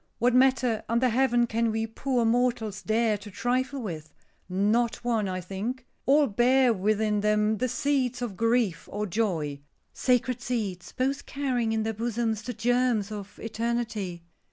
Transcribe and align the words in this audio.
What 0.17 0.33
matter 0.33 0.83
under 0.89 1.09
heaven 1.09 1.45
can 1.45 1.69
we 1.71 1.85
poor 1.85 2.25
mortals 2.25 2.81
dare 2.81 3.19
to 3.19 3.29
trifle 3.29 3.83
with? 3.83 4.11
Not 4.49 4.95
one, 5.03 5.29
I 5.29 5.41
think. 5.41 5.85
All 6.07 6.25
bear 6.25 6.73
within 6.73 7.21
them 7.21 7.57
the 7.59 7.69
seeds 7.69 8.19
of 8.23 8.35
grief 8.35 8.89
or 8.91 9.05
joy. 9.05 9.59
Sacred 9.93 10.41
seeds, 10.41 10.91
both 10.91 11.27
carrying 11.27 11.71
in 11.71 11.83
their 11.83 11.93
bosoms 11.93 12.41
the 12.41 12.53
germs 12.55 13.11
of 13.11 13.37
eternity. 13.37 14.23